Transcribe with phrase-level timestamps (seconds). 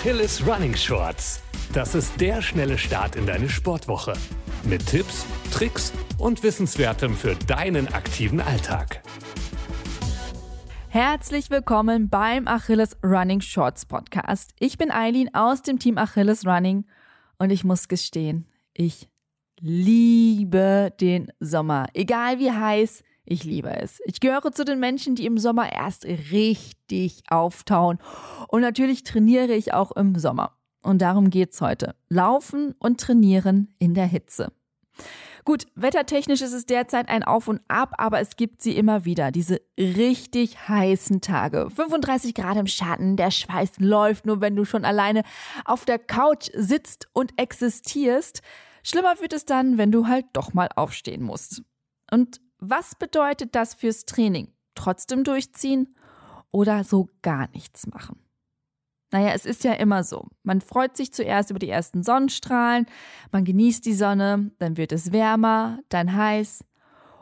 [0.00, 1.42] Achilles Running Shorts.
[1.74, 4.14] Das ist der schnelle Start in deine Sportwoche.
[4.64, 9.02] Mit Tipps, Tricks und Wissenswertem für deinen aktiven Alltag.
[10.88, 14.52] Herzlich willkommen beim Achilles Running Shorts Podcast.
[14.58, 16.86] Ich bin Eileen aus dem Team Achilles Running
[17.38, 19.06] und ich muss gestehen, ich
[19.60, 21.88] liebe den Sommer.
[21.92, 24.00] Egal wie heiß, ich liebe es.
[24.04, 27.98] Ich gehöre zu den Menschen, die im Sommer erst richtig auftauen.
[28.48, 30.56] Und natürlich trainiere ich auch im Sommer.
[30.82, 31.94] Und darum geht's heute.
[32.08, 34.52] Laufen und trainieren in der Hitze.
[35.44, 39.30] Gut, wettertechnisch ist es derzeit ein Auf und Ab, aber es gibt sie immer wieder,
[39.30, 41.70] diese richtig heißen Tage.
[41.70, 45.22] 35 Grad im Schatten, der Schweiß läuft nur, wenn du schon alleine
[45.64, 48.42] auf der Couch sitzt und existierst.
[48.82, 51.62] Schlimmer wird es dann, wenn du halt doch mal aufstehen musst.
[52.10, 54.52] Und was bedeutet das fürs Training?
[54.74, 55.94] Trotzdem durchziehen
[56.50, 58.18] oder so gar nichts machen?
[59.12, 60.28] Naja, es ist ja immer so.
[60.44, 62.86] Man freut sich zuerst über die ersten Sonnenstrahlen,
[63.32, 66.64] man genießt die Sonne, dann wird es wärmer, dann heiß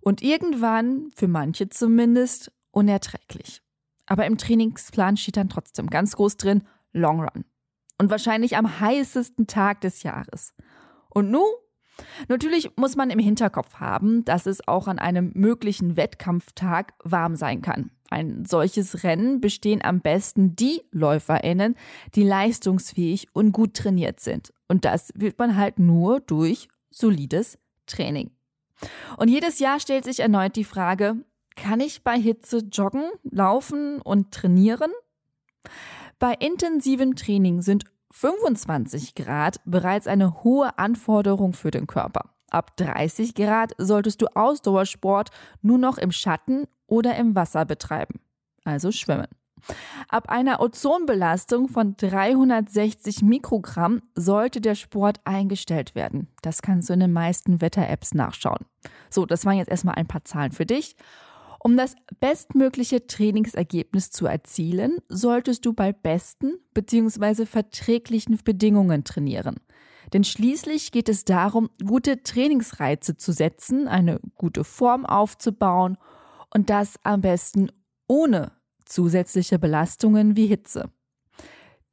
[0.00, 3.62] und irgendwann, für manche zumindest, unerträglich.
[4.06, 7.44] Aber im Trainingsplan steht dann trotzdem ganz groß drin Long Run.
[7.98, 10.52] Und wahrscheinlich am heißesten Tag des Jahres.
[11.08, 11.46] Und nun
[12.28, 17.62] Natürlich muss man im Hinterkopf haben, dass es auch an einem möglichen Wettkampftag warm sein
[17.62, 17.90] kann.
[18.10, 21.76] Ein solches Rennen bestehen am besten die Läuferinnen,
[22.14, 24.52] die leistungsfähig und gut trainiert sind.
[24.68, 28.30] Und das wird man halt nur durch solides Training.
[29.16, 31.16] Und jedes Jahr stellt sich erneut die Frage,
[31.56, 34.90] kann ich bei Hitze joggen, laufen und trainieren?
[36.18, 37.84] Bei intensivem Training sind
[38.16, 42.30] 25 Grad bereits eine hohe Anforderung für den Körper.
[42.48, 45.30] Ab 30 Grad solltest du Ausdauersport
[45.62, 48.20] nur noch im Schatten oder im Wasser betreiben,
[48.64, 49.26] also schwimmen.
[50.08, 56.28] Ab einer Ozonbelastung von 360 Mikrogramm sollte der Sport eingestellt werden.
[56.42, 58.64] Das kannst du in den meisten Wetter-Apps nachschauen.
[59.10, 60.94] So, das waren jetzt erstmal ein paar Zahlen für dich.
[61.66, 67.46] Um das bestmögliche Trainingsergebnis zu erzielen, solltest du bei besten bzw.
[67.46, 69.56] verträglichen Bedingungen trainieren.
[70.12, 75.96] Denn schließlich geht es darum, gute Trainingsreize zu setzen, eine gute Form aufzubauen
[76.52, 77.70] und das am besten
[78.08, 78.52] ohne
[78.84, 80.90] zusätzliche Belastungen wie Hitze.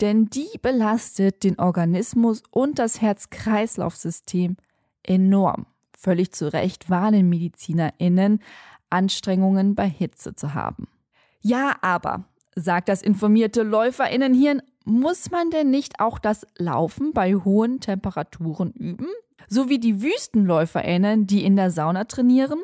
[0.00, 4.56] Denn die belastet den Organismus und das Herz-Kreislauf-System
[5.04, 5.66] enorm.
[5.96, 8.40] Völlig zu Recht warnen MedizinerInnen,
[8.90, 10.88] Anstrengungen bei Hitze zu haben.
[11.40, 12.24] Ja, aber,
[12.54, 19.08] sagt das informierte Läuferinnenhirn, muss man denn nicht auch das Laufen bei hohen Temperaturen üben?
[19.48, 22.60] So wie die Wüstenläuferinnen, die in der Sauna trainieren?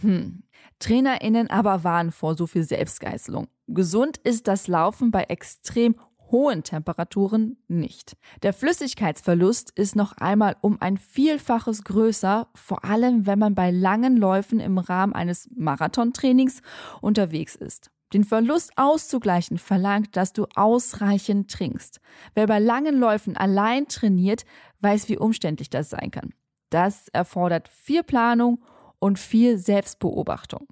[0.00, 0.42] Hm.
[0.78, 3.46] TrainerInnen aber warnen vor so viel Selbstgeißelung.
[3.68, 5.94] Gesund ist das Laufen bei extrem
[6.34, 8.16] hohen Temperaturen nicht.
[8.42, 14.16] Der Flüssigkeitsverlust ist noch einmal um ein Vielfaches größer, vor allem wenn man bei langen
[14.16, 16.60] Läufen im Rahmen eines Marathontrainings
[17.00, 17.92] unterwegs ist.
[18.12, 22.00] Den Verlust auszugleichen verlangt, dass du ausreichend trinkst.
[22.34, 24.44] Wer bei langen Läufen allein trainiert,
[24.80, 26.34] weiß, wie umständlich das sein kann.
[26.70, 28.64] Das erfordert viel Planung
[28.98, 30.66] und viel Selbstbeobachtung.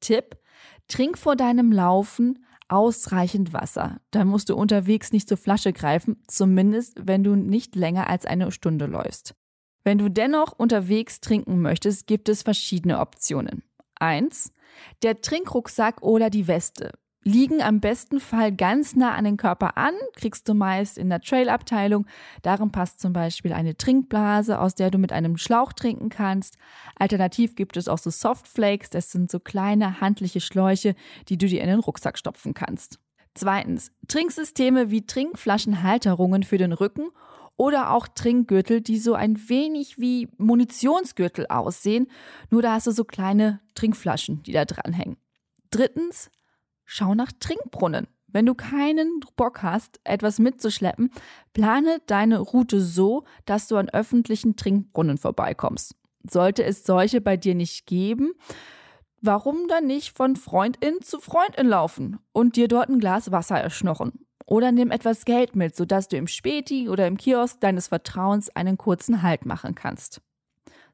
[0.00, 0.38] Tipp:
[0.88, 4.00] Trink vor deinem Laufen ausreichend Wasser.
[4.10, 8.50] Dann musst du unterwegs nicht zur Flasche greifen, zumindest wenn du nicht länger als eine
[8.50, 9.34] Stunde läufst.
[9.84, 13.62] Wenn du dennoch unterwegs trinken möchtest, gibt es verschiedene Optionen.
[14.00, 14.52] Eins,
[15.02, 16.92] der Trinkrucksack oder die Weste
[17.24, 21.20] liegen am besten Fall ganz nah an den Körper an, kriegst du meist in der
[21.20, 22.06] Trail-Abteilung.
[22.42, 26.58] Darin passt zum Beispiel eine Trinkblase, aus der du mit einem Schlauch trinken kannst.
[26.96, 30.94] Alternativ gibt es auch so Softflakes, das sind so kleine handliche Schläuche,
[31.28, 32.98] die du dir in den Rucksack stopfen kannst.
[33.34, 37.08] Zweitens, Trinksysteme wie Trinkflaschenhalterungen für den Rücken
[37.56, 42.08] oder auch Trinkgürtel, die so ein wenig wie Munitionsgürtel aussehen,
[42.50, 45.16] nur da hast du so kleine Trinkflaschen, die da dranhängen.
[45.70, 46.30] Drittens,
[46.84, 48.06] schau nach Trinkbrunnen.
[48.28, 51.10] Wenn du keinen Bock hast, etwas mitzuschleppen,
[51.52, 55.94] plane deine Route so, dass du an öffentlichen Trinkbrunnen vorbeikommst.
[56.28, 58.32] Sollte es solche bei dir nicht geben,
[59.20, 64.26] warum dann nicht von Freundin zu Freundin laufen und dir dort ein Glas Wasser erschnochen?
[64.46, 68.76] Oder nimm etwas Geld mit, sodass du im Späti oder im Kiosk deines Vertrauens einen
[68.76, 70.20] kurzen Halt machen kannst.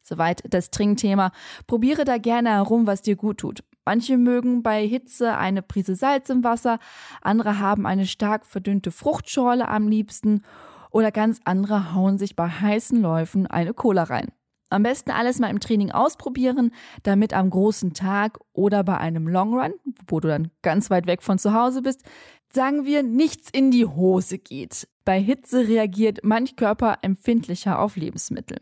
[0.02, 1.32] Soweit das Trinkthema.
[1.66, 3.62] Probiere da gerne herum, was dir gut tut.
[3.85, 6.79] Manche mögen bei Hitze eine Prise Salz im Wasser,
[7.23, 10.43] andere haben eine stark verdünnte Fruchtschorle am liebsten
[10.91, 14.29] oder ganz andere hauen sich bei heißen Läufen eine Cola rein.
[14.73, 16.73] Am besten alles mal im Training ausprobieren,
[17.03, 19.73] damit am großen Tag oder bei einem Long Run,
[20.06, 22.05] wo du dann ganz weit weg von zu Hause bist,
[22.53, 24.88] Sagen wir, nichts in die Hose geht.
[25.05, 28.59] Bei Hitze reagiert manch Körper empfindlicher auf Lebensmittel.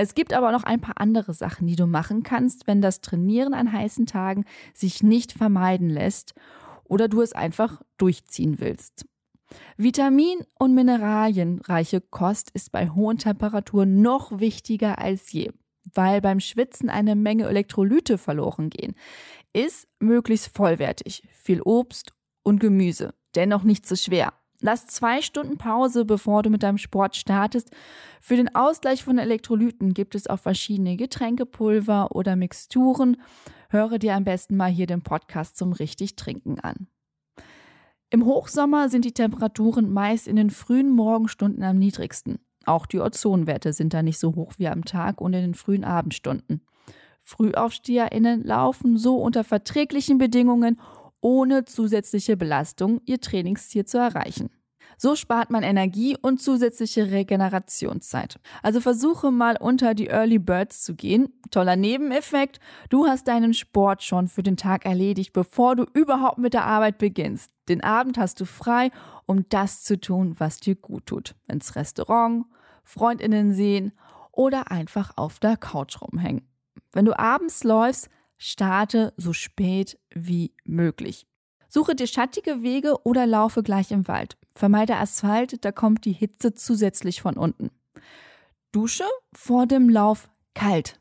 [0.00, 3.52] Es gibt aber noch ein paar andere Sachen, die du machen kannst, wenn das Trainieren
[3.52, 6.34] an heißen Tagen sich nicht vermeiden lässt
[6.84, 9.06] oder du es einfach durchziehen willst.
[9.76, 15.50] Vitamin- und mineralienreiche Kost ist bei hohen Temperaturen noch wichtiger als je,
[15.92, 18.94] weil beim Schwitzen eine Menge Elektrolyte verloren gehen.
[19.52, 22.12] Ist möglichst vollwertig, viel Obst
[22.44, 24.32] und Gemüse, dennoch nicht zu so schwer.
[24.60, 27.70] Lass zwei Stunden Pause, bevor du mit deinem Sport startest.
[28.20, 33.18] Für den Ausgleich von Elektrolyten gibt es auch verschiedene Getränkepulver oder Mixturen.
[33.70, 36.88] Höre dir am besten mal hier den Podcast zum richtig Trinken an.
[38.10, 42.38] Im Hochsommer sind die Temperaturen meist in den frühen Morgenstunden am niedrigsten.
[42.64, 45.84] Auch die Ozonwerte sind da nicht so hoch wie am Tag und in den frühen
[45.84, 46.62] Abendstunden.
[47.20, 50.80] FrühaufsteherInnen laufen so unter verträglichen Bedingungen
[51.20, 54.50] ohne zusätzliche Belastung ihr Trainingsziel zu erreichen.
[54.96, 58.40] So spart man Energie und zusätzliche Regenerationszeit.
[58.62, 61.28] Also versuche mal unter die Early Birds zu gehen.
[61.50, 66.52] Toller Nebeneffekt, du hast deinen Sport schon für den Tag erledigt, bevor du überhaupt mit
[66.52, 67.52] der Arbeit beginnst.
[67.68, 68.90] Den Abend hast du frei,
[69.26, 71.36] um das zu tun, was dir gut tut.
[71.46, 72.46] Ins Restaurant,
[72.82, 73.92] Freundinnen sehen
[74.32, 76.48] oder einfach auf der Couch rumhängen.
[76.92, 81.26] Wenn du abends läufst, starte so spät wie möglich.
[81.68, 84.38] Suche dir schattige Wege oder laufe gleich im Wald.
[84.52, 87.70] Vermeide Asphalt, da kommt die Hitze zusätzlich von unten.
[88.72, 90.98] Dusche vor dem Lauf kalt.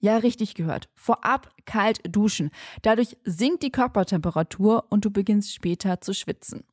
[0.00, 0.88] Ja, richtig gehört.
[0.94, 2.50] Vorab kalt duschen.
[2.82, 6.64] Dadurch sinkt die Körpertemperatur und du beginnst später zu schwitzen.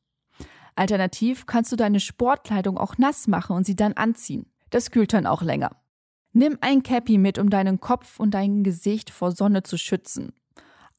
[0.74, 4.46] Alternativ kannst du deine Sportkleidung auch nass machen und sie dann anziehen.
[4.70, 5.76] Das kühlt dann auch länger.
[6.32, 10.32] Nimm ein Cappy mit, um deinen Kopf und dein Gesicht vor Sonne zu schützen.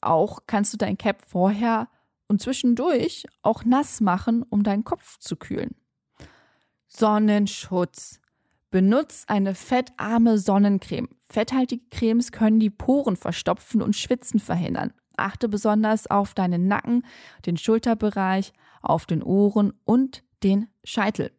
[0.00, 1.88] Auch kannst du dein Cap vorher
[2.28, 5.74] und zwischendurch auch nass machen, um deinen Kopf zu kühlen.
[6.88, 8.20] Sonnenschutz.
[8.70, 11.08] Benutz eine fettarme Sonnencreme.
[11.28, 14.92] Fetthaltige Cremes können die Poren verstopfen und Schwitzen verhindern.
[15.16, 17.04] Achte besonders auf deinen Nacken,
[17.44, 21.32] den Schulterbereich, auf den Ohren und den Scheitel.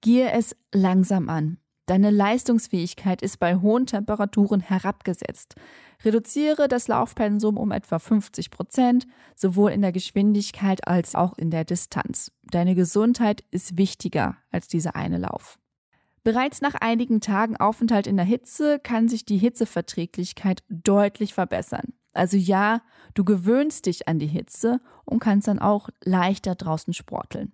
[0.00, 1.58] Gehe es langsam an.
[1.86, 5.56] Deine Leistungsfähigkeit ist bei hohen Temperaturen herabgesetzt.
[6.04, 11.64] Reduziere das Laufpensum um etwa 50 Prozent, sowohl in der Geschwindigkeit als auch in der
[11.64, 12.30] Distanz.
[12.44, 15.58] Deine Gesundheit ist wichtiger als dieser eine Lauf.
[16.24, 21.94] Bereits nach einigen Tagen Aufenthalt in der Hitze kann sich die Hitzeverträglichkeit deutlich verbessern.
[22.12, 22.82] Also ja,
[23.14, 27.52] du gewöhnst dich an die Hitze und kannst dann auch leichter draußen sporteln.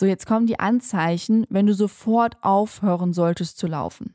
[0.00, 4.14] So, jetzt kommen die Anzeichen, wenn du sofort aufhören solltest zu laufen.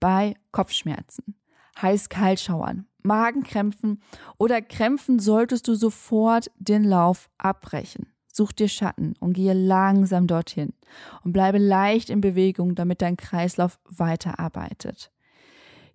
[0.00, 1.34] Bei Kopfschmerzen,
[1.82, 4.00] Heiß-Kaltschauern, Magenkrämpfen
[4.38, 8.06] oder Krämpfen solltest du sofort den Lauf abbrechen.
[8.32, 10.72] Such dir Schatten und gehe langsam dorthin
[11.22, 15.10] und bleibe leicht in Bewegung, damit dein Kreislauf weiterarbeitet.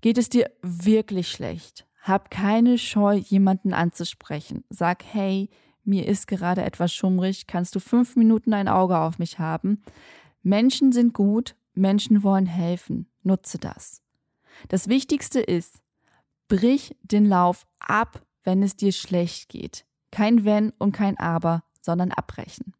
[0.01, 1.87] Geht es dir wirklich schlecht?
[2.03, 4.65] Hab keine Scheu, jemanden anzusprechen.
[4.69, 5.49] Sag, hey,
[5.85, 9.83] mir ist gerade etwas schummrig, kannst du fünf Minuten ein Auge auf mich haben?
[10.43, 14.01] Menschen sind gut, Menschen wollen helfen, nutze das.
[14.69, 15.81] Das Wichtigste ist,
[16.47, 19.85] brich den Lauf ab, wenn es dir schlecht geht.
[20.11, 22.73] Kein Wenn und kein Aber, sondern abbrechen.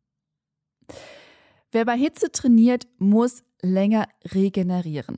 [1.71, 5.17] Wer bei Hitze trainiert, muss länger regenerieren.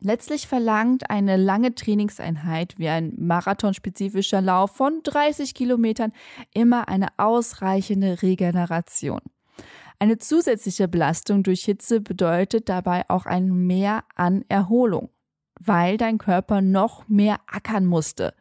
[0.00, 6.12] Letztlich verlangt eine lange Trainingseinheit wie ein marathonspezifischer Lauf von 30 Kilometern
[6.52, 9.20] immer eine ausreichende Regeneration.
[9.98, 15.08] Eine zusätzliche Belastung durch Hitze bedeutet dabei auch ein Mehr an Erholung,
[15.60, 18.34] weil dein Körper noch mehr ackern musste.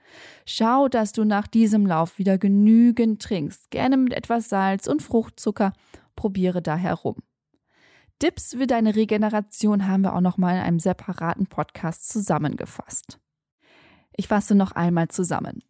[0.46, 5.74] Schau, dass du nach diesem Lauf wieder genügend trinkst, gerne mit etwas Salz und Fruchtzucker.
[6.16, 7.16] Probiere da herum.
[8.20, 13.20] Tipps für deine Regeneration haben wir auch noch mal in einem separaten Podcast zusammengefasst.
[14.16, 15.64] Ich fasse noch einmal zusammen.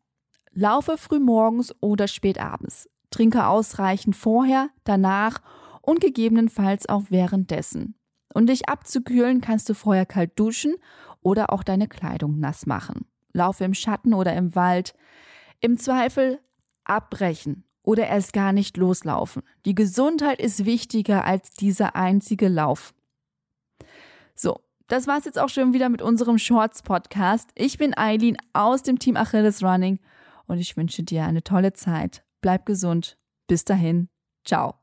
[0.51, 2.89] Laufe früh morgens oder spät abends.
[3.09, 5.41] Trinke ausreichend vorher, danach
[5.81, 7.95] und gegebenenfalls auch währenddessen.
[8.33, 10.75] Um dich abzukühlen, kannst du vorher kalt duschen
[11.21, 13.05] oder auch deine Kleidung nass machen.
[13.31, 14.93] Laufe im Schatten oder im Wald.
[15.59, 16.39] Im Zweifel
[16.83, 19.44] abbrechen oder erst gar nicht loslaufen.
[19.66, 22.94] Die Gesundheit ist wichtiger als dieser einzige Lauf.
[24.36, 27.50] So, das war's jetzt auch schon wieder mit unserem Shorts Podcast.
[27.56, 30.00] Ich bin Eileen aus dem Team Achilles Running
[30.48, 32.24] und ich wünsche dir eine tolle Zeit.
[32.42, 33.18] Bleib gesund.
[33.48, 34.10] Bis dahin.
[34.46, 34.75] Ciao.